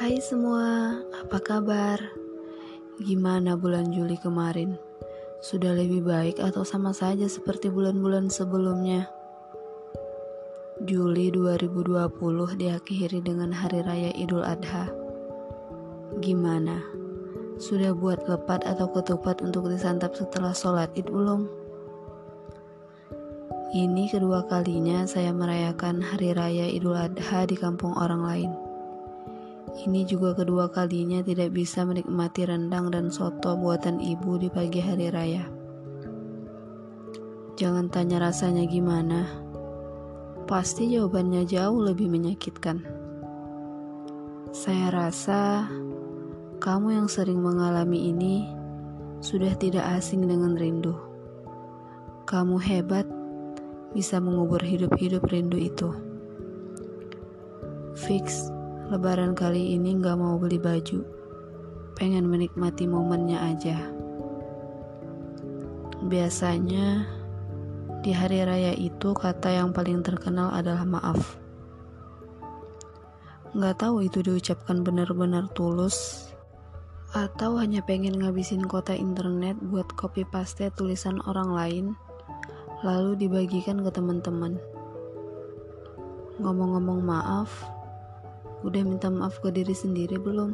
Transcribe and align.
Hai 0.00 0.16
semua, 0.16 0.96
apa 1.12 1.36
kabar? 1.44 2.00
Gimana 3.04 3.52
bulan 3.52 3.92
Juli 3.92 4.16
kemarin? 4.16 4.80
Sudah 5.44 5.76
lebih 5.76 6.00
baik 6.00 6.40
atau 6.40 6.64
sama 6.64 6.96
saja 6.96 7.28
seperti 7.28 7.68
bulan-bulan 7.68 8.32
sebelumnya? 8.32 9.12
Juli 10.88 11.28
2020 11.28 12.16
diakhiri 12.56 13.20
dengan 13.20 13.52
Hari 13.52 13.84
Raya 13.84 14.08
Idul 14.16 14.40
Adha. 14.40 14.88
Gimana? 16.24 16.80
Sudah 17.60 17.92
buat 17.92 18.24
lepat 18.24 18.64
atau 18.64 18.88
ketupat 18.88 19.44
untuk 19.44 19.68
disantap 19.68 20.16
setelah 20.16 20.56
sholat 20.56 20.88
id 20.96 21.12
belum? 21.12 21.44
Ini 23.76 24.08
kedua 24.08 24.48
kalinya 24.48 25.04
saya 25.04 25.36
merayakan 25.36 26.00
Hari 26.00 26.32
Raya 26.32 26.72
Idul 26.72 26.96
Adha 26.96 27.44
di 27.44 27.52
kampung 27.52 27.92
orang 28.00 28.24
lain. 28.24 28.69
Ini 29.70 30.02
juga 30.02 30.34
kedua 30.34 30.66
kalinya 30.66 31.22
tidak 31.22 31.54
bisa 31.54 31.86
menikmati 31.86 32.42
rendang 32.42 32.90
dan 32.90 33.06
soto 33.06 33.54
buatan 33.54 34.02
ibu 34.02 34.34
di 34.34 34.50
pagi 34.50 34.82
hari 34.82 35.14
raya. 35.14 35.46
Jangan 37.54 37.86
tanya 37.86 38.18
rasanya 38.18 38.66
gimana, 38.66 39.30
pasti 40.50 40.90
jawabannya 40.90 41.46
jauh 41.46 41.78
lebih 41.86 42.10
menyakitkan. 42.10 42.82
Saya 44.50 44.90
rasa 44.90 45.70
kamu 46.58 46.98
yang 46.98 47.06
sering 47.06 47.38
mengalami 47.38 48.10
ini 48.10 48.50
sudah 49.22 49.54
tidak 49.54 49.86
asing 50.02 50.26
dengan 50.26 50.58
rindu. 50.58 50.98
Kamu 52.26 52.58
hebat, 52.58 53.06
bisa 53.94 54.18
mengubur 54.18 54.58
hidup-hidup 54.58 55.22
rindu 55.30 55.62
itu. 55.62 55.94
Fix 57.94 58.50
Lebaran 58.90 59.38
kali 59.38 59.78
ini 59.78 59.94
gak 60.02 60.18
mau 60.18 60.34
beli 60.34 60.58
baju, 60.58 61.06
pengen 61.94 62.26
menikmati 62.26 62.90
momennya 62.90 63.38
aja. 63.38 63.78
Biasanya 66.10 67.06
di 68.02 68.10
hari 68.10 68.42
raya 68.42 68.74
itu 68.74 69.14
kata 69.14 69.62
yang 69.62 69.70
paling 69.70 70.02
terkenal 70.02 70.50
adalah 70.50 70.82
maaf. 70.82 71.38
Gak 73.54 73.78
tahu 73.78 74.10
itu 74.10 74.26
diucapkan 74.26 74.82
benar-benar 74.82 75.46
tulus 75.54 76.26
atau 77.14 77.62
hanya 77.62 77.86
pengen 77.86 78.18
ngabisin 78.18 78.66
kota 78.66 78.90
internet 78.90 79.54
buat 79.70 79.86
copy 79.94 80.26
paste 80.26 80.66
tulisan 80.74 81.22
orang 81.30 81.54
lain 81.54 81.86
lalu 82.82 83.14
dibagikan 83.14 83.86
ke 83.86 83.90
teman-teman. 83.94 84.58
Ngomong-ngomong 86.42 87.06
maaf, 87.06 87.78
Udah 88.60 88.84
minta 88.84 89.08
maaf 89.08 89.40
ke 89.40 89.48
diri 89.48 89.72
sendiri 89.72 90.20
belum? 90.20 90.52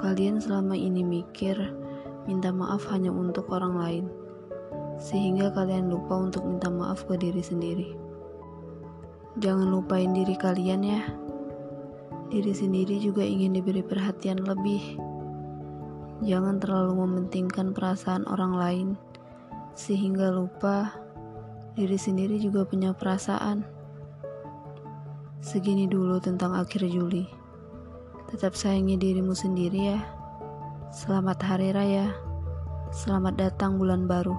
Kalian 0.00 0.40
selama 0.40 0.72
ini 0.72 1.04
mikir 1.04 1.52
minta 2.24 2.48
maaf 2.48 2.88
hanya 2.88 3.12
untuk 3.12 3.52
orang 3.52 3.76
lain, 3.76 4.04
sehingga 4.96 5.52
kalian 5.52 5.92
lupa 5.92 6.16
untuk 6.16 6.48
minta 6.48 6.72
maaf 6.72 7.04
ke 7.04 7.20
diri 7.20 7.44
sendiri. 7.44 7.88
Jangan 9.36 9.68
lupain 9.68 10.16
diri 10.16 10.32
kalian 10.32 10.80
ya. 10.80 11.04
Diri 12.32 12.56
sendiri 12.56 13.04
juga 13.04 13.20
ingin 13.20 13.60
diberi 13.60 13.84
perhatian 13.84 14.40
lebih. 14.48 14.96
Jangan 16.24 16.56
terlalu 16.56 17.04
mementingkan 17.04 17.76
perasaan 17.76 18.24
orang 18.32 18.56
lain, 18.56 18.88
sehingga 19.76 20.32
lupa 20.32 20.88
diri 21.76 22.00
sendiri 22.00 22.40
juga 22.40 22.64
punya 22.64 22.96
perasaan. 22.96 23.83
Segini 25.44 25.84
dulu 25.84 26.16
tentang 26.24 26.56
akhir 26.56 26.88
Juli. 26.88 27.28
Tetap 28.32 28.56
sayangi 28.56 28.96
dirimu 28.96 29.36
sendiri 29.36 29.92
ya. 29.92 30.00
Selamat 30.88 31.36
Hari 31.44 31.68
Raya. 31.68 32.16
Selamat 32.88 33.36
datang 33.36 33.76
bulan 33.76 34.08
baru. 34.08 34.32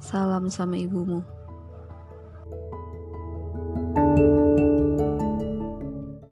Salam 0.00 0.48
sama 0.48 0.80
ibumu. 0.80 1.20